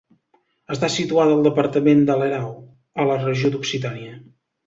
[0.75, 2.49] Està situat al departament de l'Erau,
[3.03, 4.17] a la regió d'Occitània.